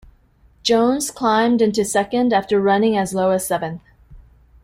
[0.63, 3.83] Jones climbed into second after running as low as seventh.